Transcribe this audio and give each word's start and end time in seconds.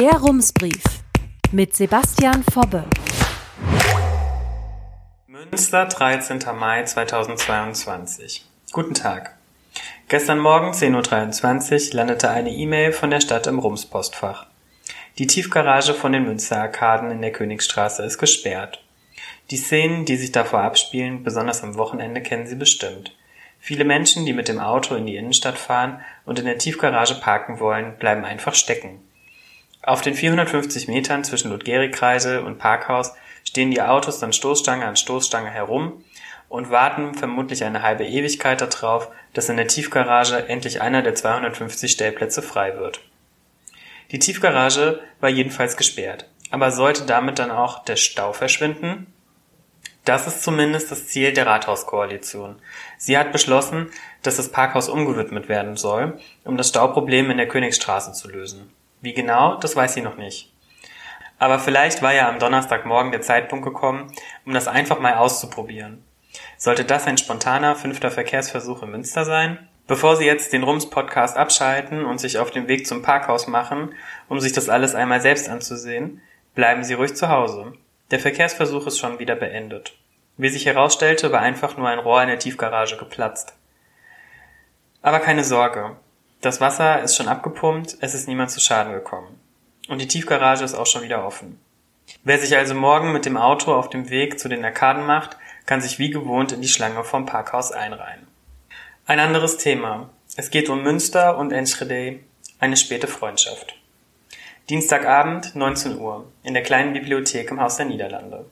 Der 0.00 0.12
Rumsbrief 0.14 0.82
mit 1.52 1.76
Sebastian 1.76 2.42
Fobbe. 2.42 2.86
Münster, 5.26 5.84
13. 5.84 6.38
Mai 6.58 6.84
2022. 6.84 8.46
Guten 8.72 8.94
Tag. 8.94 9.36
Gestern 10.08 10.38
Morgen 10.38 10.70
10.23 10.70 11.90
Uhr 11.90 11.96
landete 11.96 12.30
eine 12.30 12.48
E-Mail 12.48 12.92
von 12.92 13.10
der 13.10 13.20
Stadt 13.20 13.46
im 13.46 13.58
Rumspostfach. 13.58 14.46
Die 15.18 15.26
Tiefgarage 15.26 15.92
von 15.92 16.12
den 16.12 16.24
Münsterarkaden 16.24 17.10
in 17.10 17.20
der 17.20 17.32
Königstraße 17.32 18.02
ist 18.02 18.16
gesperrt. 18.16 18.82
Die 19.50 19.58
Szenen, 19.58 20.06
die 20.06 20.16
sich 20.16 20.32
davor 20.32 20.60
abspielen, 20.60 21.24
besonders 21.24 21.62
am 21.62 21.76
Wochenende, 21.76 22.22
kennen 22.22 22.46
Sie 22.46 22.56
bestimmt. 22.56 23.14
Viele 23.58 23.84
Menschen, 23.84 24.24
die 24.24 24.32
mit 24.32 24.48
dem 24.48 24.60
Auto 24.60 24.94
in 24.94 25.04
die 25.04 25.16
Innenstadt 25.16 25.58
fahren 25.58 26.00
und 26.24 26.38
in 26.38 26.46
der 26.46 26.56
Tiefgarage 26.56 27.16
parken 27.16 27.60
wollen, 27.60 27.98
bleiben 27.98 28.24
einfach 28.24 28.54
stecken. 28.54 29.02
Auf 29.82 30.02
den 30.02 30.14
450 30.14 30.88
Metern 30.88 31.24
zwischen 31.24 31.50
Ludgeri-Kreisel 31.50 32.40
und 32.40 32.58
Parkhaus 32.58 33.14
stehen 33.44 33.70
die 33.70 33.80
Autos 33.80 34.18
dann 34.18 34.32
Stoßstange 34.32 34.84
an 34.84 34.96
Stoßstange 34.96 35.50
herum 35.50 36.04
und 36.50 36.70
warten 36.70 37.14
vermutlich 37.14 37.64
eine 37.64 37.82
halbe 37.82 38.04
Ewigkeit 38.04 38.60
darauf, 38.60 39.08
dass 39.32 39.48
in 39.48 39.56
der 39.56 39.68
Tiefgarage 39.68 40.48
endlich 40.48 40.82
einer 40.82 41.02
der 41.02 41.14
250 41.14 41.92
Stellplätze 41.92 42.42
frei 42.42 42.76
wird. 42.76 43.00
Die 44.10 44.18
Tiefgarage 44.18 45.00
war 45.20 45.30
jedenfalls 45.30 45.76
gesperrt. 45.76 46.28
Aber 46.50 46.72
sollte 46.72 47.06
damit 47.06 47.38
dann 47.38 47.52
auch 47.52 47.84
der 47.84 47.96
Stau 47.96 48.32
verschwinden? 48.32 49.06
Das 50.04 50.26
ist 50.26 50.42
zumindest 50.42 50.90
das 50.90 51.06
Ziel 51.06 51.32
der 51.32 51.46
Rathauskoalition. 51.46 52.56
Sie 52.98 53.16
hat 53.16 53.32
beschlossen, 53.32 53.90
dass 54.22 54.36
das 54.36 54.50
Parkhaus 54.50 54.88
umgewidmet 54.88 55.48
werden 55.48 55.76
soll, 55.76 56.18
um 56.44 56.56
das 56.56 56.68
Stauproblem 56.70 57.30
in 57.30 57.36
der 57.36 57.48
Königstraße 57.48 58.12
zu 58.12 58.28
lösen. 58.28 58.72
Wie 59.00 59.14
genau, 59.14 59.56
das 59.56 59.76
weiß 59.76 59.94
sie 59.94 60.02
noch 60.02 60.16
nicht. 60.16 60.52
Aber 61.38 61.58
vielleicht 61.58 62.02
war 62.02 62.12
ja 62.12 62.28
am 62.28 62.38
Donnerstagmorgen 62.38 63.12
der 63.12 63.22
Zeitpunkt 63.22 63.64
gekommen, 63.64 64.12
um 64.44 64.52
das 64.52 64.68
einfach 64.68 65.00
mal 65.00 65.14
auszuprobieren. 65.14 66.04
Sollte 66.58 66.84
das 66.84 67.06
ein 67.06 67.18
spontaner 67.18 67.74
fünfter 67.74 68.10
Verkehrsversuch 68.10 68.82
in 68.82 68.90
Münster 68.90 69.24
sein? 69.24 69.58
Bevor 69.86 70.16
Sie 70.16 70.26
jetzt 70.26 70.52
den 70.52 70.62
Rums-Podcast 70.62 71.36
abschalten 71.36 72.04
und 72.04 72.18
sich 72.18 72.38
auf 72.38 72.50
den 72.50 72.68
Weg 72.68 72.86
zum 72.86 73.02
Parkhaus 73.02 73.48
machen, 73.48 73.94
um 74.28 74.38
sich 74.38 74.52
das 74.52 74.68
alles 74.68 74.94
einmal 74.94 75.20
selbst 75.20 75.48
anzusehen, 75.48 76.20
bleiben 76.54 76.84
Sie 76.84 76.94
ruhig 76.94 77.16
zu 77.16 77.28
Hause. 77.28 77.72
Der 78.10 78.20
Verkehrsversuch 78.20 78.86
ist 78.86 78.98
schon 78.98 79.18
wieder 79.18 79.34
beendet. 79.34 79.94
Wie 80.36 80.48
sich 80.48 80.66
herausstellte, 80.66 81.32
war 81.32 81.40
einfach 81.40 81.76
nur 81.76 81.88
ein 81.88 81.98
Rohr 81.98 82.22
in 82.22 82.28
der 82.28 82.38
Tiefgarage 82.38 82.98
geplatzt. 82.98 83.54
Aber 85.02 85.20
keine 85.20 85.42
Sorge. 85.42 85.96
Das 86.40 86.60
Wasser 86.60 87.02
ist 87.02 87.16
schon 87.16 87.28
abgepumpt, 87.28 87.98
es 88.00 88.14
ist 88.14 88.26
niemand 88.26 88.50
zu 88.50 88.60
Schaden 88.60 88.94
gekommen. 88.94 89.38
Und 89.88 90.00
die 90.00 90.08
Tiefgarage 90.08 90.64
ist 90.64 90.74
auch 90.74 90.86
schon 90.86 91.02
wieder 91.02 91.26
offen. 91.26 91.60
Wer 92.24 92.38
sich 92.38 92.56
also 92.56 92.74
morgen 92.74 93.12
mit 93.12 93.26
dem 93.26 93.36
Auto 93.36 93.74
auf 93.74 93.90
dem 93.90 94.08
Weg 94.08 94.40
zu 94.40 94.48
den 94.48 94.64
Arkaden 94.64 95.04
macht, 95.04 95.36
kann 95.66 95.82
sich 95.82 95.98
wie 95.98 96.10
gewohnt 96.10 96.52
in 96.52 96.62
die 96.62 96.68
Schlange 96.68 97.04
vom 97.04 97.26
Parkhaus 97.26 97.72
einreihen. 97.72 98.26
Ein 99.06 99.20
anderes 99.20 99.58
Thema. 99.58 100.08
Es 100.36 100.50
geht 100.50 100.70
um 100.70 100.82
Münster 100.82 101.36
und 101.36 101.52
Enschede, 101.52 102.20
eine 102.58 102.76
späte 102.76 103.06
Freundschaft. 103.06 103.74
Dienstagabend, 104.70 105.54
19 105.54 105.98
Uhr, 105.98 106.26
in 106.42 106.54
der 106.54 106.62
kleinen 106.62 106.94
Bibliothek 106.94 107.50
im 107.50 107.60
Haus 107.60 107.76
der 107.76 107.86
Niederlande. 107.86 108.46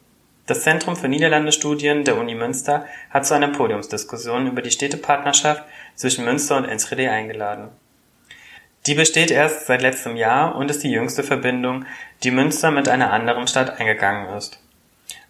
Das 0.49 0.63
Zentrum 0.63 0.97
für 0.97 1.09
Niederlandestudien 1.09 2.05
der 2.05 2.17
Uni 2.17 2.35
Münster 2.35 2.87
hat 3.11 3.27
zu 3.27 3.35
einer 3.35 3.49
Podiumsdiskussion 3.49 4.47
über 4.47 4.63
die 4.63 4.71
Städtepartnerschaft 4.71 5.63
zwischen 5.95 6.25
Münster 6.25 6.57
und 6.57 6.65
Enschede 6.65 7.11
eingeladen. 7.11 7.69
Die 8.87 8.95
besteht 8.95 9.31
erst 9.31 9.67
seit 9.67 9.83
letztem 9.83 10.17
Jahr 10.17 10.57
und 10.57 10.71
ist 10.71 10.83
die 10.83 10.91
jüngste 10.91 11.23
Verbindung, 11.23 11.85
die 12.23 12.31
Münster 12.31 12.71
mit 12.71 12.89
einer 12.89 13.13
anderen 13.13 13.47
Stadt 13.47 13.79
eingegangen 13.79 14.35
ist. 14.39 14.59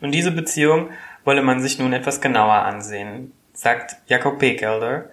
Und 0.01 0.13
diese 0.13 0.31
Beziehung 0.31 0.91
wolle 1.25 1.43
man 1.43 1.61
sich 1.61 1.81
nun 1.81 1.93
etwas 1.93 2.21
genauer 2.21 2.55
ansehen, 2.55 3.33
sagt 3.55 3.97
Jakob 4.07 4.39
Pekelder, 4.39 5.11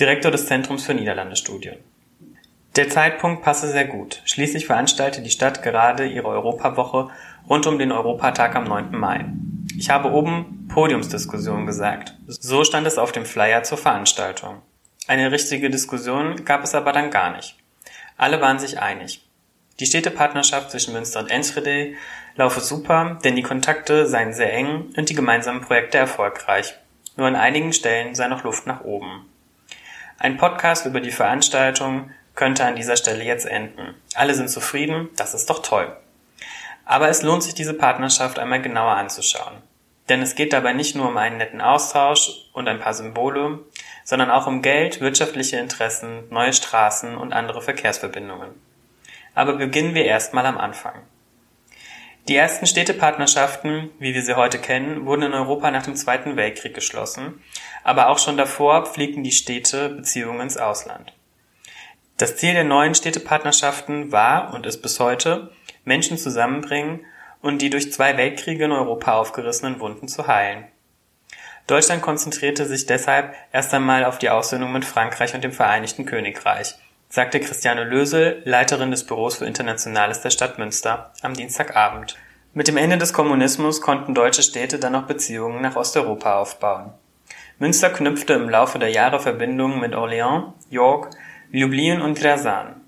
Direktor 0.00 0.32
des 0.32 0.46
Zentrums 0.46 0.84
für 0.84 0.94
Niederlandestudien. 0.94 1.76
Der 2.76 2.88
Zeitpunkt 2.88 3.42
passe 3.42 3.68
sehr 3.68 3.84
gut. 3.84 4.22
Schließlich 4.24 4.66
veranstaltet 4.66 5.26
die 5.26 5.30
Stadt 5.30 5.62
gerade 5.62 6.06
ihre 6.06 6.28
Europawoche 6.28 7.08
rund 7.48 7.66
um 7.66 7.78
den 7.78 7.90
Europatag 7.90 8.54
am 8.54 8.64
9. 8.64 8.96
Mai. 8.96 9.24
Ich 9.76 9.90
habe 9.90 10.12
oben 10.12 10.68
Podiumsdiskussion 10.68 11.66
gesagt. 11.66 12.14
So 12.28 12.62
stand 12.62 12.86
es 12.86 12.96
auf 12.96 13.10
dem 13.10 13.26
Flyer 13.26 13.64
zur 13.64 13.78
Veranstaltung. 13.78 14.62
Eine 15.08 15.32
richtige 15.32 15.68
Diskussion 15.68 16.44
gab 16.44 16.62
es 16.62 16.76
aber 16.76 16.92
dann 16.92 17.10
gar 17.10 17.34
nicht. 17.34 17.56
Alle 18.16 18.40
waren 18.40 18.60
sich 18.60 18.78
einig. 18.78 19.26
Die 19.80 19.86
Städtepartnerschaft 19.86 20.70
zwischen 20.70 20.92
Münster 20.92 21.20
und 21.20 21.30
Enschede 21.30 21.94
laufe 22.36 22.60
super, 22.60 23.18
denn 23.24 23.34
die 23.34 23.42
Kontakte 23.42 24.06
seien 24.06 24.32
sehr 24.32 24.52
eng 24.52 24.92
und 24.96 25.08
die 25.08 25.14
gemeinsamen 25.14 25.62
Projekte 25.62 25.98
erfolgreich. 25.98 26.74
Nur 27.16 27.26
an 27.26 27.34
einigen 27.34 27.72
Stellen 27.72 28.14
sei 28.14 28.28
noch 28.28 28.44
Luft 28.44 28.66
nach 28.68 28.84
oben. 28.84 29.26
Ein 30.18 30.36
Podcast 30.36 30.86
über 30.86 31.00
die 31.00 31.10
Veranstaltung 31.10 32.10
könnte 32.34 32.64
an 32.64 32.76
dieser 32.76 32.96
Stelle 32.96 33.24
jetzt 33.24 33.46
enden. 33.46 33.94
Alle 34.14 34.34
sind 34.34 34.50
zufrieden, 34.50 35.08
das 35.16 35.34
ist 35.34 35.50
doch 35.50 35.62
toll. 35.62 35.94
Aber 36.84 37.08
es 37.08 37.22
lohnt 37.22 37.42
sich, 37.42 37.54
diese 37.54 37.74
Partnerschaft 37.74 38.38
einmal 38.38 38.62
genauer 38.62 38.96
anzuschauen. 38.96 39.62
Denn 40.08 40.22
es 40.22 40.34
geht 40.34 40.52
dabei 40.52 40.72
nicht 40.72 40.96
nur 40.96 41.08
um 41.08 41.16
einen 41.16 41.36
netten 41.36 41.60
Austausch 41.60 42.32
und 42.52 42.66
ein 42.66 42.80
paar 42.80 42.94
Symbole, 42.94 43.60
sondern 44.04 44.30
auch 44.30 44.48
um 44.48 44.60
Geld, 44.60 45.00
wirtschaftliche 45.00 45.58
Interessen, 45.58 46.24
neue 46.30 46.52
Straßen 46.52 47.16
und 47.16 47.32
andere 47.32 47.62
Verkehrsverbindungen. 47.62 48.50
Aber 49.34 49.52
beginnen 49.52 49.94
wir 49.94 50.04
erstmal 50.04 50.46
am 50.46 50.58
Anfang. 50.58 50.94
Die 52.28 52.36
ersten 52.36 52.66
Städtepartnerschaften, 52.66 53.90
wie 53.98 54.14
wir 54.14 54.22
sie 54.22 54.36
heute 54.36 54.58
kennen, 54.58 55.06
wurden 55.06 55.22
in 55.22 55.32
Europa 55.32 55.70
nach 55.70 55.84
dem 55.84 55.96
Zweiten 55.96 56.36
Weltkrieg 56.36 56.74
geschlossen, 56.74 57.42
aber 57.82 58.08
auch 58.08 58.18
schon 58.18 58.36
davor 58.36 58.86
pflegten 58.86 59.22
die 59.22 59.32
Städte 59.32 59.88
Beziehungen 59.90 60.40
ins 60.40 60.56
Ausland. 60.56 61.12
Das 62.20 62.36
Ziel 62.36 62.52
der 62.52 62.64
neuen 62.64 62.94
Städtepartnerschaften 62.94 64.12
war 64.12 64.52
und 64.52 64.66
ist 64.66 64.82
bis 64.82 65.00
heute, 65.00 65.52
Menschen 65.86 66.18
zusammenbringen 66.18 67.00
und 67.40 67.62
die 67.62 67.70
durch 67.70 67.94
zwei 67.94 68.18
Weltkriege 68.18 68.66
in 68.66 68.72
Europa 68.72 69.14
aufgerissenen 69.14 69.80
Wunden 69.80 70.06
zu 70.06 70.26
heilen. 70.26 70.66
Deutschland 71.66 72.02
konzentrierte 72.02 72.66
sich 72.66 72.84
deshalb 72.84 73.34
erst 73.52 73.72
einmal 73.72 74.04
auf 74.04 74.18
die 74.18 74.28
Aussöhnung 74.28 74.70
mit 74.70 74.84
Frankreich 74.84 75.34
und 75.34 75.42
dem 75.42 75.52
Vereinigten 75.52 76.04
Königreich, 76.04 76.74
sagte 77.08 77.40
Christiane 77.40 77.84
Lösel, 77.84 78.42
Leiterin 78.44 78.90
des 78.90 79.06
Büros 79.06 79.36
für 79.36 79.46
Internationales 79.46 80.20
der 80.20 80.28
Stadt 80.28 80.58
Münster, 80.58 81.14
am 81.22 81.32
Dienstagabend. 81.32 82.18
Mit 82.52 82.68
dem 82.68 82.76
Ende 82.76 82.98
des 82.98 83.14
Kommunismus 83.14 83.80
konnten 83.80 84.14
deutsche 84.14 84.42
Städte 84.42 84.78
dann 84.78 84.92
noch 84.92 85.06
Beziehungen 85.06 85.62
nach 85.62 85.76
Osteuropa 85.76 86.38
aufbauen. 86.38 86.92
Münster 87.58 87.88
knüpfte 87.88 88.34
im 88.34 88.50
Laufe 88.50 88.78
der 88.78 88.90
Jahre 88.90 89.20
Verbindungen 89.20 89.80
mit 89.80 89.94
Orléans, 89.94 90.52
York, 90.68 91.08
Lublin 91.52 92.00
und 92.00 92.22
Ryazan. 92.22 92.80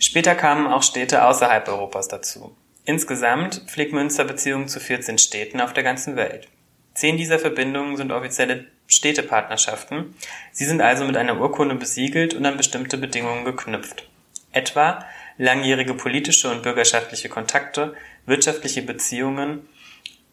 Später 0.00 0.34
kamen 0.34 0.66
auch 0.66 0.82
Städte 0.82 1.24
außerhalb 1.24 1.68
Europas 1.68 2.08
dazu. 2.08 2.56
Insgesamt 2.84 3.62
pflegt 3.68 3.92
Münster 3.92 4.24
Beziehungen 4.24 4.66
zu 4.66 4.80
14 4.80 5.18
Städten 5.18 5.60
auf 5.60 5.74
der 5.74 5.84
ganzen 5.84 6.16
Welt. 6.16 6.48
Zehn 6.94 7.16
dieser 7.16 7.38
Verbindungen 7.38 7.96
sind 7.96 8.10
offizielle 8.10 8.66
Städtepartnerschaften. 8.88 10.16
Sie 10.50 10.64
sind 10.64 10.80
also 10.80 11.04
mit 11.04 11.16
einer 11.16 11.40
Urkunde 11.40 11.76
besiegelt 11.76 12.34
und 12.34 12.44
an 12.46 12.56
bestimmte 12.56 12.98
Bedingungen 12.98 13.44
geknüpft. 13.44 14.08
Etwa 14.50 15.04
langjährige 15.36 15.94
politische 15.94 16.50
und 16.50 16.64
bürgerschaftliche 16.64 17.28
Kontakte, 17.28 17.94
wirtschaftliche 18.26 18.82
Beziehungen 18.82 19.68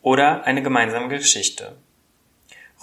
oder 0.02 0.46
eine 0.46 0.64
gemeinsame 0.64 1.10
Geschichte. 1.10 1.76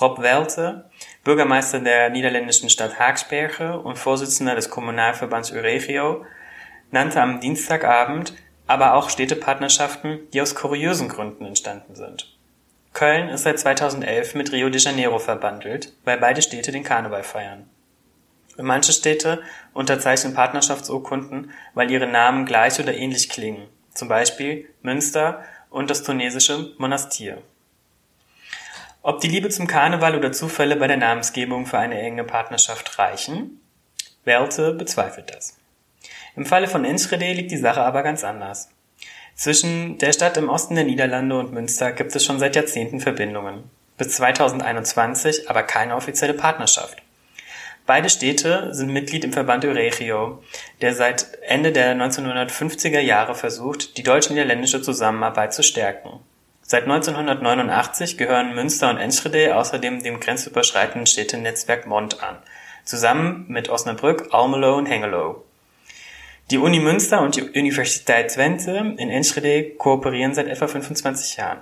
Rob 0.00 0.22
Welte, 0.22 0.88
Bürgermeister 1.24 1.78
der 1.78 2.10
niederländischen 2.10 2.68
Stadt 2.68 2.98
Haaksberge 2.98 3.78
und 3.78 3.98
Vorsitzender 3.98 4.54
des 4.54 4.70
Kommunalverbands 4.70 5.52
Euregio, 5.52 6.24
nannte 6.90 7.20
am 7.20 7.40
Dienstagabend 7.40 8.34
aber 8.66 8.94
auch 8.94 9.10
Städtepartnerschaften, 9.10 10.20
die 10.32 10.40
aus 10.40 10.54
kuriösen 10.54 11.08
Gründen 11.08 11.44
entstanden 11.44 11.94
sind. 11.94 12.32
Köln 12.92 13.28
ist 13.28 13.44
seit 13.44 13.58
2011 13.58 14.34
mit 14.34 14.52
Rio 14.52 14.68
de 14.68 14.80
Janeiro 14.80 15.18
verbandelt, 15.18 15.92
weil 16.04 16.18
beide 16.18 16.42
Städte 16.42 16.72
den 16.72 16.84
Karneval 16.84 17.22
feiern. 17.22 17.68
Und 18.56 18.66
manche 18.66 18.92
Städte 18.92 19.42
unterzeichnen 19.72 20.34
Partnerschaftsurkunden, 20.34 21.52
weil 21.74 21.90
ihre 21.90 22.06
Namen 22.06 22.44
gleich 22.44 22.78
oder 22.80 22.94
ähnlich 22.94 23.30
klingen, 23.30 23.68
zum 23.94 24.08
Beispiel 24.08 24.68
Münster 24.82 25.42
und 25.70 25.88
das 25.90 26.02
tunesische 26.02 26.72
Monastir. 26.78 27.38
Ob 29.04 29.20
die 29.20 29.26
Liebe 29.26 29.48
zum 29.48 29.66
Karneval 29.66 30.14
oder 30.14 30.30
Zufälle 30.30 30.76
bei 30.76 30.86
der 30.86 30.96
Namensgebung 30.96 31.66
für 31.66 31.76
eine 31.76 32.00
enge 32.00 32.22
Partnerschaft 32.22 33.00
reichen? 33.00 33.60
Welte 34.22 34.74
bezweifelt 34.74 35.34
das. 35.34 35.58
Im 36.36 36.46
Falle 36.46 36.68
von 36.68 36.84
Enschede 36.84 37.32
liegt 37.32 37.50
die 37.50 37.56
Sache 37.56 37.82
aber 37.82 38.04
ganz 38.04 38.22
anders. 38.22 38.68
Zwischen 39.34 39.98
der 39.98 40.12
Stadt 40.12 40.36
im 40.36 40.48
Osten 40.48 40.76
der 40.76 40.84
Niederlande 40.84 41.36
und 41.36 41.52
Münster 41.52 41.90
gibt 41.90 42.14
es 42.14 42.24
schon 42.24 42.38
seit 42.38 42.54
Jahrzehnten 42.54 43.00
Verbindungen. 43.00 43.64
Bis 43.98 44.14
2021 44.14 45.50
aber 45.50 45.64
keine 45.64 45.96
offizielle 45.96 46.34
Partnerschaft. 46.34 47.02
Beide 47.86 48.08
Städte 48.08 48.72
sind 48.72 48.92
Mitglied 48.92 49.24
im 49.24 49.32
Verband 49.32 49.64
Euregio, 49.64 50.44
der 50.80 50.94
seit 50.94 51.38
Ende 51.42 51.72
der 51.72 51.96
1950er 51.96 53.00
Jahre 53.00 53.34
versucht, 53.34 53.96
die 53.96 54.04
deutsch-niederländische 54.04 54.80
Zusammenarbeit 54.80 55.52
zu 55.52 55.64
stärken. 55.64 56.20
Seit 56.72 56.84
1989 56.84 58.16
gehören 58.16 58.54
Münster 58.54 58.88
und 58.88 58.96
Enschede 58.96 59.56
außerdem 59.56 60.02
dem 60.02 60.20
grenzüberschreitenden 60.20 61.06
Städtenetzwerk 61.06 61.86
Mond 61.86 62.22
an, 62.22 62.38
zusammen 62.86 63.44
mit 63.48 63.68
Osnabrück, 63.68 64.28
Almelo 64.32 64.78
und 64.78 64.86
Hengelo. 64.86 65.44
Die 66.50 66.56
Uni 66.56 66.80
Münster 66.80 67.20
und 67.20 67.36
die 67.36 67.42
Universität 67.42 68.28
Twente 68.28 68.94
in 68.96 69.10
Enschede 69.10 69.74
kooperieren 69.74 70.32
seit 70.32 70.46
etwa 70.46 70.66
25 70.66 71.36
Jahren. 71.36 71.60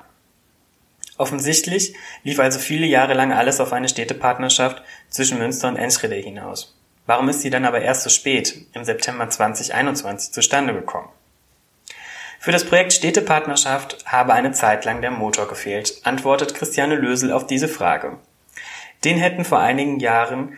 Offensichtlich 1.18 1.96
lief 2.22 2.38
also 2.38 2.60
viele 2.60 2.86
Jahre 2.86 3.14
lang 3.14 3.32
alles 3.32 3.58
auf 3.58 3.72
eine 3.72 3.88
Städtepartnerschaft 3.88 4.80
zwischen 5.08 5.38
Münster 5.38 5.66
und 5.66 5.74
Enschede 5.74 6.14
hinaus. 6.14 6.78
Warum 7.06 7.28
ist 7.28 7.40
sie 7.40 7.50
dann 7.50 7.64
aber 7.64 7.80
erst 7.80 8.04
so 8.04 8.10
spät, 8.10 8.64
im 8.74 8.84
September 8.84 9.28
2021, 9.28 10.30
zustande 10.30 10.72
gekommen? 10.72 11.08
Für 12.42 12.52
das 12.52 12.64
Projekt 12.64 12.94
Städtepartnerschaft 12.94 13.98
habe 14.06 14.32
eine 14.32 14.52
Zeit 14.52 14.86
lang 14.86 15.02
der 15.02 15.10
Motor 15.10 15.46
gefehlt, 15.46 16.00
antwortet 16.04 16.54
Christiane 16.54 16.94
Lösel 16.94 17.32
auf 17.32 17.46
diese 17.46 17.68
Frage. 17.68 18.16
Den 19.04 19.18
hätten 19.18 19.44
vor 19.44 19.58
einigen 19.58 20.00
Jahren 20.00 20.56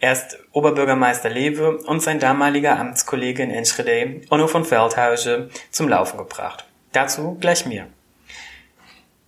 erst 0.00 0.40
Oberbürgermeister 0.50 1.30
Lewe 1.30 1.76
und 1.78 2.02
sein 2.02 2.18
damaliger 2.18 2.76
Amtskollege 2.76 3.44
in 3.44 3.52
Enschede, 3.52 4.22
Onno 4.30 4.48
von 4.48 4.64
Feldhausen, 4.64 5.50
zum 5.70 5.88
Laufen 5.88 6.18
gebracht. 6.18 6.64
Dazu 6.90 7.36
gleich 7.40 7.66
mehr. 7.66 7.86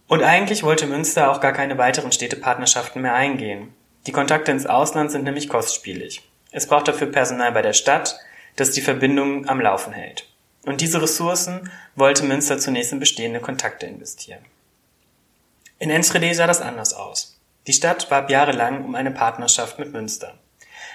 Und 0.08 0.24
eigentlich 0.24 0.64
wollte 0.64 0.88
Münster 0.88 1.30
auch 1.30 1.40
gar 1.40 1.52
keine 1.52 1.78
weiteren 1.78 2.10
Städtepartnerschaften 2.10 3.02
mehr 3.02 3.14
eingehen. 3.14 3.72
Die 4.08 4.12
Kontakte 4.12 4.50
ins 4.50 4.66
Ausland 4.66 5.12
sind 5.12 5.22
nämlich 5.22 5.48
kostspielig. 5.48 6.28
Es 6.50 6.66
braucht 6.66 6.88
dafür 6.88 7.12
Personal 7.12 7.52
bei 7.52 7.62
der 7.62 7.72
Stadt, 7.72 8.18
das 8.56 8.72
die 8.72 8.82
Verbindungen 8.82 9.48
am 9.48 9.60
Laufen 9.60 9.92
hält. 9.92 10.26
Und 10.64 10.80
diese 10.80 11.00
Ressourcen 11.00 11.70
wollte 11.94 12.24
Münster 12.24 12.58
zunächst 12.58 12.92
in 12.92 13.00
bestehende 13.00 13.40
Kontakte 13.40 13.86
investieren. 13.86 14.44
In 15.78 15.90
Enschede 15.90 16.34
sah 16.34 16.46
das 16.46 16.60
anders 16.60 16.94
aus. 16.94 17.38
Die 17.66 17.72
Stadt 17.72 18.10
warb 18.10 18.30
jahrelang 18.30 18.84
um 18.84 18.94
eine 18.94 19.10
Partnerschaft 19.10 19.78
mit 19.78 19.92
Münster. 19.92 20.34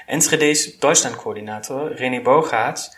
Enschedes 0.07 0.80
Deutschlandkoordinator 0.80 1.89
René 1.92 2.21
Bochardt 2.21 2.92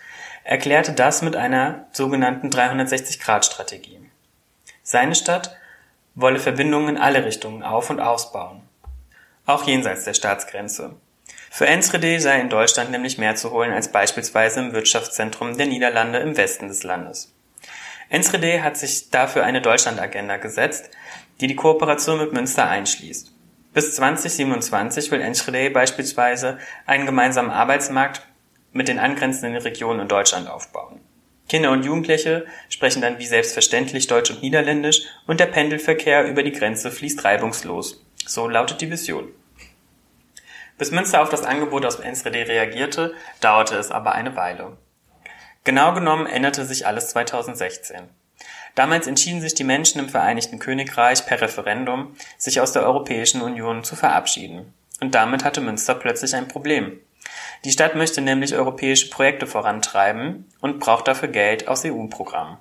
erklärte 0.44 0.92
das 0.92 1.22
mit 1.22 1.36
einer 1.36 1.86
sogenannten 1.92 2.48
360-Grad-Strategie. 2.48 4.00
Seine 4.82 5.14
Stadt 5.14 5.56
wolle 6.14 6.38
Verbindungen 6.38 6.96
in 6.96 6.98
alle 6.98 7.24
Richtungen 7.24 7.62
auf- 7.62 7.90
und 7.90 8.00
ausbauen. 8.00 8.62
Auch 9.46 9.66
jenseits 9.66 10.04
der 10.04 10.14
Staatsgrenze. 10.14 10.94
Für 11.54 11.66
Enschede 11.66 12.18
sei 12.18 12.40
in 12.40 12.48
Deutschland 12.48 12.90
nämlich 12.90 13.18
mehr 13.18 13.36
zu 13.36 13.50
holen 13.50 13.74
als 13.74 13.92
beispielsweise 13.92 14.60
im 14.60 14.72
Wirtschaftszentrum 14.72 15.58
der 15.58 15.66
Niederlande 15.66 16.18
im 16.20 16.34
Westen 16.38 16.68
des 16.68 16.82
Landes. 16.82 17.30
Enschede 18.08 18.62
hat 18.62 18.78
sich 18.78 19.10
dafür 19.10 19.44
eine 19.44 19.60
Deutschlandagenda 19.60 20.38
gesetzt, 20.38 20.88
die 21.42 21.48
die 21.48 21.54
Kooperation 21.54 22.20
mit 22.20 22.32
Münster 22.32 22.66
einschließt. 22.66 23.34
Bis 23.74 23.94
2027 23.96 25.10
will 25.10 25.20
Enschede 25.20 25.68
beispielsweise 25.68 26.56
einen 26.86 27.04
gemeinsamen 27.04 27.50
Arbeitsmarkt 27.50 28.26
mit 28.72 28.88
den 28.88 28.98
angrenzenden 28.98 29.60
Regionen 29.60 30.00
in 30.00 30.08
Deutschland 30.08 30.48
aufbauen. 30.48 31.00
Kinder 31.50 31.72
und 31.72 31.84
Jugendliche 31.84 32.46
sprechen 32.70 33.02
dann 33.02 33.18
wie 33.18 33.26
selbstverständlich 33.26 34.06
Deutsch 34.06 34.30
und 34.30 34.40
Niederländisch 34.40 35.02
und 35.26 35.38
der 35.38 35.46
Pendelverkehr 35.46 36.24
über 36.24 36.44
die 36.44 36.52
Grenze 36.52 36.90
fließt 36.90 37.22
reibungslos. 37.22 38.06
So 38.24 38.48
lautet 38.48 38.80
die 38.80 38.90
Vision. 38.90 39.28
Bis 40.78 40.90
Münster 40.90 41.22
auf 41.22 41.28
das 41.28 41.44
Angebot 41.44 41.84
aus 41.84 41.96
Enschede 41.96 42.48
reagierte, 42.48 43.14
dauerte 43.40 43.76
es 43.76 43.90
aber 43.90 44.12
eine 44.12 44.36
Weile. 44.36 44.76
Genau 45.64 45.94
genommen 45.94 46.26
änderte 46.26 46.64
sich 46.64 46.86
alles 46.86 47.08
2016. 47.08 48.08
Damals 48.74 49.06
entschieden 49.06 49.40
sich 49.40 49.54
die 49.54 49.64
Menschen 49.64 50.00
im 50.00 50.08
Vereinigten 50.08 50.58
Königreich 50.58 51.26
per 51.26 51.40
Referendum, 51.40 52.16
sich 52.38 52.60
aus 52.60 52.72
der 52.72 52.82
Europäischen 52.82 53.42
Union 53.42 53.84
zu 53.84 53.96
verabschieden. 53.96 54.72
Und 55.00 55.14
damit 55.14 55.44
hatte 55.44 55.60
Münster 55.60 55.94
plötzlich 55.94 56.34
ein 56.34 56.48
Problem. 56.48 56.98
Die 57.64 57.70
Stadt 57.70 57.94
möchte 57.94 58.20
nämlich 58.20 58.54
europäische 58.54 59.10
Projekte 59.10 59.46
vorantreiben 59.46 60.50
und 60.60 60.80
braucht 60.80 61.06
dafür 61.06 61.28
Geld 61.28 61.68
aus 61.68 61.84
EU-Programmen. 61.84 62.56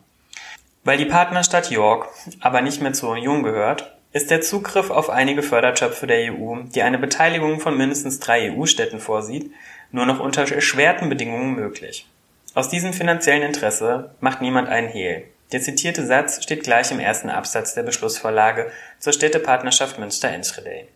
Weil 0.84 0.98
die 0.98 1.06
Partnerstadt 1.06 1.72
York 1.72 2.10
aber 2.40 2.62
nicht 2.62 2.82
mehr 2.82 2.94
zur 2.94 3.12
Union 3.12 3.44
gehört, 3.44 3.98
ist 4.14 4.30
der 4.30 4.42
Zugriff 4.42 4.90
auf 4.90 5.10
einige 5.10 5.42
Fördertöpfe 5.42 6.06
der 6.06 6.34
EU, 6.34 6.58
die 6.76 6.82
eine 6.82 7.00
Beteiligung 7.00 7.60
von 7.60 7.78
mindestens 7.78 8.20
drei 8.20 8.52
EU-Städten 8.52 9.00
vorsieht, 9.00 9.52
nur 9.92 10.06
noch 10.06 10.20
unter 10.20 10.52
erschwerten 10.52 11.10
Bedingungen 11.10 11.56
möglich. 11.56 12.08
Aus 12.54 12.70
diesem 12.70 12.92
finanziellen 12.92 13.44
Interesse 13.44 14.14
macht 14.20 14.42
niemand 14.42 14.68
einen 14.68 14.90
Hehl. 14.90 15.24
Der 15.54 15.62
zitierte 15.62 16.06
Satz 16.06 16.44
steht 16.44 16.64
gleich 16.64 16.92
im 16.92 17.00
ersten 17.00 17.30
Absatz 17.30 17.74
der 17.74 17.84
Beschlussvorlage 17.84 18.72
zur 19.00 19.14
Städtepartnerschaft 19.14 20.00
Münster-Enschede. 20.00 20.88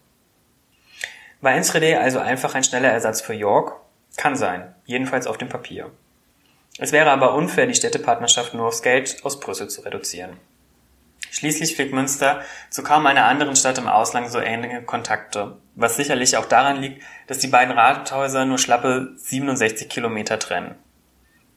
War 1.42 1.54
Enschede 1.54 2.00
also 2.00 2.20
einfach 2.20 2.56
ein 2.56 2.64
schneller 2.64 2.90
Ersatz 2.90 3.22
für 3.22 3.34
York? 3.34 3.74
Kann 4.18 4.36
sein, 4.36 4.74
jedenfalls 4.86 5.28
auf 5.28 5.38
dem 5.38 5.50
Papier. 5.50 5.92
Es 6.78 6.92
wäre 6.92 7.12
aber 7.12 7.36
unfair, 7.36 7.68
die 7.68 7.76
Städtepartnerschaft 7.76 8.54
nur 8.54 8.68
aufs 8.68 8.82
Geld 8.82 9.24
aus 9.24 9.40
Brüssel 9.40 9.70
zu 9.70 9.82
reduzieren. 9.82 10.38
Schließlich 11.36 11.76
pflegt 11.76 11.94
Münster 11.94 12.40
zu 12.70 12.82
kaum 12.82 13.06
einer 13.06 13.26
anderen 13.26 13.58
Stadt 13.58 13.78
im 13.78 13.90
Ausland 13.90 14.32
so 14.32 14.40
ähnliche 14.40 14.82
Kontakte, 14.84 15.58
was 15.76 15.98
sicherlich 15.98 16.38
auch 16.38 16.46
daran 16.46 16.78
liegt, 16.78 17.04
dass 17.28 17.40
die 17.40 17.50
beiden 17.50 17.78
Rathäuser 17.78 18.46
nur 18.46 18.58
schlappe 18.58 19.10
67 19.18 19.90
Kilometer 19.90 20.40
trennen. 20.40 20.76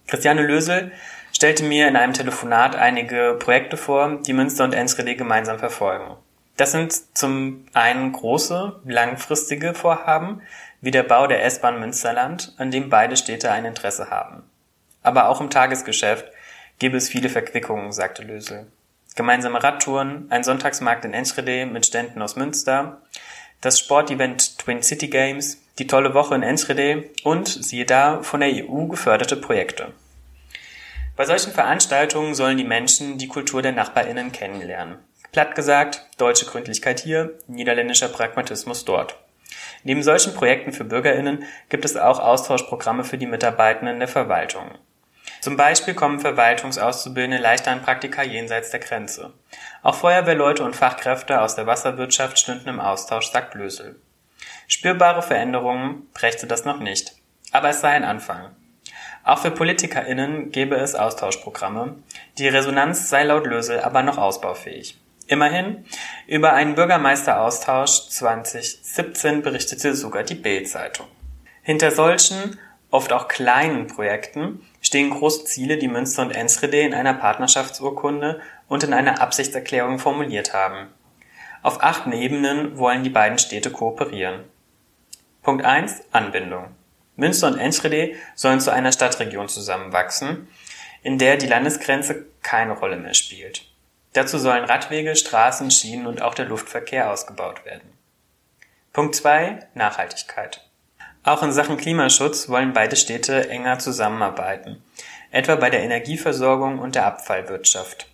Christiane 0.08 0.42
Lösel 0.42 0.90
stellte 1.32 1.62
mir 1.62 1.86
in 1.86 1.94
einem 1.94 2.12
Telefonat 2.12 2.74
einige 2.74 3.36
Projekte 3.38 3.76
vor, 3.76 4.18
die 4.26 4.32
Münster 4.32 4.64
und 4.64 4.72
Enschede 4.72 5.14
gemeinsam 5.14 5.60
verfolgen. 5.60 6.16
Das 6.56 6.72
sind 6.72 7.16
zum 7.16 7.64
einen 7.72 8.10
große, 8.10 8.80
langfristige 8.84 9.74
Vorhaben, 9.74 10.42
wie 10.80 10.90
der 10.90 11.04
Bau 11.04 11.28
der 11.28 11.44
S-Bahn 11.44 11.78
Münsterland, 11.78 12.52
an 12.58 12.72
dem 12.72 12.90
beide 12.90 13.16
Städte 13.16 13.52
ein 13.52 13.64
Interesse 13.64 14.10
haben. 14.10 14.42
Aber 15.04 15.28
auch 15.28 15.40
im 15.40 15.50
Tagesgeschäft 15.50 16.32
gäbe 16.80 16.96
es 16.96 17.08
viele 17.08 17.28
Verquickungen, 17.28 17.92
sagte 17.92 18.24
Lösel. 18.24 18.66
Gemeinsame 19.18 19.60
Radtouren, 19.60 20.28
ein 20.30 20.44
Sonntagsmarkt 20.44 21.04
in 21.04 21.12
Enschede 21.12 21.66
mit 21.66 21.84
Ständen 21.84 22.22
aus 22.22 22.36
Münster, 22.36 23.02
das 23.60 23.80
Sportevent 23.80 24.58
Twin 24.60 24.80
City 24.80 25.08
Games, 25.08 25.60
die 25.80 25.88
tolle 25.88 26.14
Woche 26.14 26.36
in 26.36 26.44
Enschede 26.44 27.10
und, 27.24 27.48
siehe 27.48 27.84
da, 27.84 28.22
von 28.22 28.38
der 28.38 28.50
EU 28.50 28.86
geförderte 28.86 29.34
Projekte. 29.34 29.92
Bei 31.16 31.24
solchen 31.24 31.50
Veranstaltungen 31.50 32.36
sollen 32.36 32.58
die 32.58 32.64
Menschen 32.64 33.18
die 33.18 33.26
Kultur 33.26 33.60
der 33.60 33.72
NachbarInnen 33.72 34.30
kennenlernen. 34.30 34.98
Platt 35.32 35.56
gesagt, 35.56 36.06
deutsche 36.18 36.46
Gründlichkeit 36.46 37.00
hier, 37.00 37.36
niederländischer 37.48 38.06
Pragmatismus 38.06 38.84
dort. 38.84 39.16
Neben 39.82 40.04
solchen 40.04 40.32
Projekten 40.32 40.72
für 40.72 40.84
BürgerInnen 40.84 41.42
gibt 41.70 41.84
es 41.84 41.96
auch 41.96 42.20
Austauschprogramme 42.20 43.02
für 43.02 43.18
die 43.18 43.26
Mitarbeitenden 43.26 43.98
der 43.98 44.06
Verwaltung. 44.06 44.78
Zum 45.40 45.56
Beispiel 45.56 45.94
kommen 45.94 46.20
Verwaltungsauszubildende 46.20 47.42
leichter 47.42 47.70
an 47.70 47.82
Praktika 47.82 48.22
jenseits 48.22 48.70
der 48.70 48.80
Grenze. 48.80 49.32
Auch 49.82 49.94
Feuerwehrleute 49.94 50.64
und 50.64 50.76
Fachkräfte 50.76 51.40
aus 51.40 51.54
der 51.54 51.66
Wasserwirtschaft 51.66 52.38
stünden 52.38 52.68
im 52.68 52.80
Austausch, 52.80 53.30
sagt 53.30 53.52
Blösel. 53.52 53.96
Spürbare 54.66 55.22
Veränderungen 55.22 56.08
brächte 56.12 56.46
das 56.46 56.64
noch 56.64 56.78
nicht. 56.78 57.12
Aber 57.52 57.70
es 57.70 57.80
sei 57.80 57.90
ein 57.90 58.04
Anfang. 58.04 58.50
Auch 59.24 59.38
für 59.38 59.50
PolitikerInnen 59.50 60.52
gäbe 60.52 60.76
es 60.76 60.94
Austauschprogramme. 60.94 61.96
Die 62.38 62.48
Resonanz 62.48 63.08
sei 63.08 63.24
laut 63.24 63.46
Lösel 63.46 63.80
aber 63.80 64.02
noch 64.02 64.18
ausbaufähig. 64.18 64.98
Immerhin, 65.26 65.84
über 66.26 66.54
einen 66.54 66.74
Bürgermeisteraustausch 66.74 68.08
2017 68.08 69.42
berichtete 69.42 69.94
sogar 69.94 70.22
die 70.22 70.34
Bild-Zeitung. 70.34 71.06
Hinter 71.62 71.90
solchen, 71.90 72.58
oft 72.90 73.12
auch 73.12 73.28
kleinen 73.28 73.86
Projekten 73.88 74.66
stehen 74.80 75.10
große 75.10 75.44
Ziele, 75.44 75.78
die 75.78 75.88
Münster 75.88 76.22
und 76.22 76.30
Enschede 76.30 76.80
in 76.80 76.94
einer 76.94 77.14
Partnerschaftsurkunde 77.14 78.40
und 78.68 78.84
in 78.84 78.92
einer 78.92 79.20
Absichtserklärung 79.20 79.98
formuliert 79.98 80.54
haben. 80.54 80.88
Auf 81.62 81.82
acht 81.82 82.06
Ebenen 82.06 82.78
wollen 82.78 83.02
die 83.02 83.10
beiden 83.10 83.38
Städte 83.38 83.70
kooperieren. 83.70 84.44
Punkt 85.42 85.64
1. 85.64 86.02
Anbindung. 86.12 86.76
Münster 87.16 87.48
und 87.48 87.58
Enschede 87.58 88.14
sollen 88.36 88.60
zu 88.60 88.72
einer 88.72 88.92
Stadtregion 88.92 89.48
zusammenwachsen, 89.48 90.48
in 91.02 91.18
der 91.18 91.36
die 91.36 91.46
Landesgrenze 91.46 92.26
keine 92.42 92.72
Rolle 92.72 92.96
mehr 92.96 93.14
spielt. 93.14 93.64
Dazu 94.12 94.38
sollen 94.38 94.64
Radwege, 94.64 95.16
Straßen, 95.16 95.70
Schienen 95.70 96.06
und 96.06 96.22
auch 96.22 96.34
der 96.34 96.46
Luftverkehr 96.46 97.10
ausgebaut 97.10 97.64
werden. 97.64 97.92
Punkt 98.92 99.14
2. 99.14 99.68
Nachhaltigkeit. 99.74 100.67
Auch 101.22 101.42
in 101.42 101.52
Sachen 101.52 101.76
Klimaschutz 101.76 102.48
wollen 102.48 102.72
beide 102.72 102.96
Städte 102.96 103.50
enger 103.50 103.78
zusammenarbeiten, 103.78 104.82
etwa 105.30 105.56
bei 105.56 105.70
der 105.70 105.82
Energieversorgung 105.82 106.78
und 106.78 106.94
der 106.94 107.06
Abfallwirtschaft. 107.06 108.06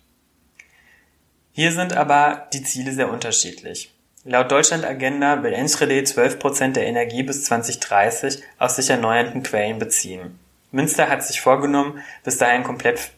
Hier 1.53 1.71
sind 1.71 1.95
aber 1.95 2.47
die 2.51 2.63
Ziele 2.63 2.91
sehr 2.91 3.09
unterschiedlich. 3.09 3.93
Laut 4.25 4.51
Deutschland 4.51 4.83
Agenda 4.83 5.43
will 5.43 5.53
Enschede 5.53 6.03
12 6.03 6.39
Prozent 6.39 6.75
der 6.75 6.87
Energie 6.87 7.23
bis 7.23 7.43
2030 7.45 8.41
aus 8.57 8.75
sich 8.75 8.89
erneuernden 8.89 9.43
Quellen 9.43 9.77
beziehen. 9.79 10.39
Münster 10.71 11.07
hat 11.07 11.23
sich 11.23 11.41
vorgenommen, 11.41 12.03
bis 12.23 12.37
dahin 12.37 12.63
komplett 12.63 13.11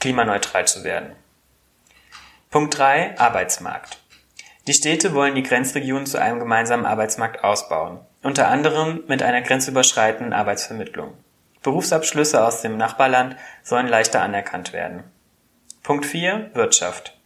klimaneutral 0.00 0.66
zu 0.66 0.82
werden. 0.82 1.12
Punkt 2.50 2.76
3. 2.78 3.18
Arbeitsmarkt. 3.18 3.98
Die 4.66 4.72
Städte 4.72 5.14
wollen 5.14 5.34
die 5.34 5.42
Grenzregionen 5.42 6.06
zu 6.06 6.18
einem 6.18 6.40
gemeinsamen 6.40 6.86
Arbeitsmarkt 6.86 7.44
ausbauen, 7.44 8.00
unter 8.26 8.48
anderem 8.48 9.04
mit 9.06 9.22
einer 9.22 9.40
grenzüberschreitenden 9.40 10.32
Arbeitsvermittlung. 10.32 11.14
Berufsabschlüsse 11.62 12.44
aus 12.44 12.60
dem 12.60 12.76
Nachbarland 12.76 13.36
sollen 13.62 13.86
leichter 13.86 14.20
anerkannt 14.20 14.72
werden. 14.72 15.04
Punkt 15.84 16.04
4. 16.04 16.50
Wirtschaft. 16.54 17.16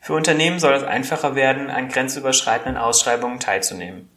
Für 0.00 0.14
Unternehmen 0.14 0.58
soll 0.58 0.72
es 0.72 0.82
einfacher 0.82 1.34
werden, 1.34 1.68
an 1.68 1.88
grenzüberschreitenden 1.88 2.78
Ausschreibungen 2.78 3.38
teilzunehmen. 3.38 4.08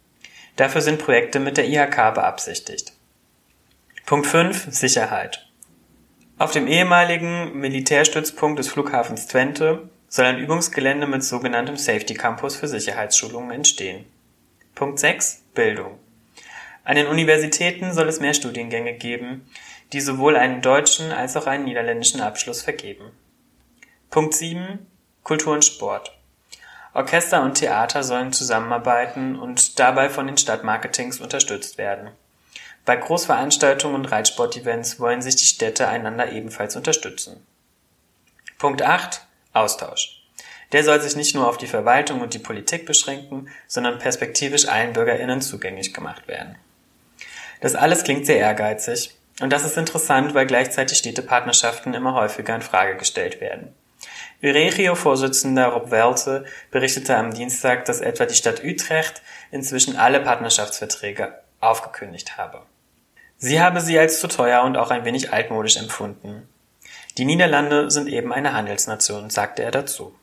Dafür 0.56 0.80
sind 0.80 1.04
Projekte 1.04 1.42
mit 1.42 1.58
der 1.58 1.68
IHK 1.68 2.14
beabsichtigt. 2.14 2.94
Punkt 4.06 4.28
5. 4.28 4.68
Sicherheit. 4.70 5.46
Auf 6.38 6.52
dem 6.52 6.68
ehemaligen 6.68 7.60
Militärstützpunkt 7.60 8.60
des 8.60 8.70
Flughafens 8.70 9.28
Twente 9.28 9.90
soll 10.08 10.26
ein 10.26 10.40
Übungsgelände 10.40 11.06
mit 11.06 11.24
sogenanntem 11.24 11.76
Safety 11.76 12.14
Campus 12.14 12.56
für 12.56 12.70
Sicherheitsschulungen 12.70 13.52
entstehen. 13.52 14.06
Punkt 14.74 15.00
6. 15.00 15.44
Bildung. 15.58 15.98
An 16.84 16.98
den 16.98 17.08
Universitäten 17.08 17.92
soll 17.94 18.08
es 18.08 18.20
mehr 18.20 18.36
Studiengänge 18.36 18.94
geben, 18.94 19.50
die 19.92 20.02
sowohl 20.02 20.36
einen 20.38 20.62
deutschen 20.62 21.12
als 21.12 21.36
auch 21.36 21.48
einen 21.48 21.66
niederländischen 21.66 22.22
Abschluss 22.22 22.62
vergeben. 22.62 23.12
Punkt 24.12 24.36
7. 24.36 24.86
Kultur 25.24 25.56
und 25.56 25.66
Sport. 25.66 26.16
Orchester 26.94 27.42
und 27.42 27.56
Theater 27.56 28.04
sollen 28.04 28.34
zusammenarbeiten 28.34 29.36
und 29.36 29.80
dabei 29.80 30.10
von 30.10 30.28
den 30.28 30.38
Stadtmarketings 30.38 31.20
unterstützt 31.22 31.80
werden. 31.80 32.12
Bei 32.86 32.96
Großveranstaltungen 32.96 33.96
und 33.96 34.06
Reitsportevents 34.06 35.00
wollen 35.00 35.24
sich 35.24 35.38
die 35.38 35.46
Städte 35.46 35.88
einander 35.88 36.32
ebenfalls 36.32 36.76
unterstützen. 36.76 37.46
Punkt 38.60 38.84
8. 38.84 39.24
Austausch. 39.54 40.17
Der 40.72 40.84
soll 40.84 41.00
sich 41.02 41.16
nicht 41.16 41.34
nur 41.34 41.48
auf 41.48 41.58
die 41.58 41.68
Verwaltung 41.68 42.22
und 42.22 42.34
die 42.34 42.40
Politik 42.40 42.86
beschränken, 42.86 43.50
sondern 43.68 44.00
perspektivisch 44.00 44.68
allen 44.68 44.94
BürgerInnen 44.94 45.42
zugänglich 45.42 45.94
gemacht 45.94 46.28
werden. 46.28 46.56
Das 47.62 47.76
alles 47.76 48.04
klingt 48.04 48.26
sehr 48.26 48.38
ehrgeizig. 48.38 49.16
Und 49.40 49.52
das 49.54 49.64
ist 49.64 49.78
interessant, 49.78 50.34
weil 50.34 50.48
gleichzeitig 50.48 50.98
Städtepartnerschaften 50.98 51.94
immer 51.94 52.14
häufiger 52.16 52.56
in 52.56 52.62
Frage 52.62 52.98
gestellt 52.98 53.40
werden. 53.40 53.74
Viregio-Vorsitzender 54.42 55.68
Rob 55.68 55.90
Welte 55.90 56.46
berichtete 56.70 57.16
am 57.16 57.34
Dienstag, 57.34 57.86
dass 57.86 58.02
etwa 58.02 58.26
die 58.26 58.36
Stadt 58.36 58.64
Utrecht 58.64 59.22
inzwischen 59.52 59.96
alle 59.96 60.20
Partnerschaftsverträge 60.20 61.34
aufgekündigt 61.60 62.38
habe. 62.38 62.62
Sie 63.38 63.62
habe 63.62 63.82
sie 63.82 63.98
als 63.98 64.20
zu 64.20 64.28
teuer 64.28 64.64
und 64.64 64.78
auch 64.78 64.92
ein 64.92 65.06
wenig 65.06 65.34
altmodisch 65.34 65.78
empfunden. 65.78 66.48
Die 67.18 67.26
Niederlande 67.26 67.90
sind 67.90 68.08
eben 68.08 68.32
eine 68.32 68.54
Handelsnation, 68.54 69.30
sagte 69.30 69.64
er 69.64 69.72
dazu. 69.72 70.14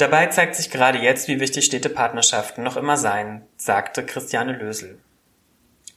Dabei 0.00 0.28
zeigt 0.28 0.54
sich 0.54 0.70
gerade 0.70 0.98
jetzt, 0.98 1.28
wie 1.28 1.40
wichtig 1.40 1.66
Städtepartnerschaften 1.66 2.64
noch 2.64 2.78
immer 2.78 2.96
seien, 2.96 3.42
sagte 3.58 4.06
Christiane 4.06 4.54
Lösel. 4.56 4.98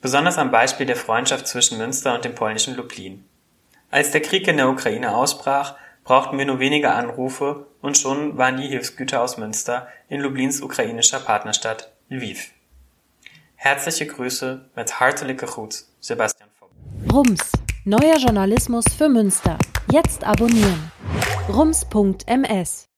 Besonders 0.01 0.37
am 0.37 0.51
Beispiel 0.51 0.85
der 0.85 0.97
Freundschaft 0.97 1.47
zwischen 1.47 1.77
Münster 1.77 2.13
und 2.13 2.25
dem 2.25 2.35
polnischen 2.35 2.75
Lublin. 2.75 3.23
Als 3.91 4.11
der 4.11 4.21
Krieg 4.21 4.45
in 4.49 4.57
der 4.57 4.67
Ukraine 4.67 5.15
ausbrach, 5.15 5.75
brauchten 6.03 6.37
wir 6.37 6.45
nur 6.45 6.59
wenige 6.59 6.91
Anrufe 6.91 7.67
und 7.81 7.97
schon 7.97 8.37
waren 8.37 8.57
die 8.57 8.67
Hilfsgüter 8.67 9.21
aus 9.21 9.37
Münster 9.37 9.87
in 10.09 10.19
Lublins 10.19 10.61
ukrainischer 10.61 11.21
Partnerstadt 11.21 11.89
Lviv. 12.09 12.51
Herzliche 13.55 14.05
Grüße 14.05 14.69
mit 14.75 14.99
hartelijke 14.99 15.45
groet, 15.45 15.85
Sebastian 16.01 16.49
Vogt. 16.59 16.73
Rums, 17.09 17.53
neuer 17.85 18.17
Journalismus 18.17 18.83
für 18.97 19.07
Münster. 19.07 19.57
Jetzt 19.89 20.25
abonnieren. 20.25 20.91
rums.ms 21.47 22.89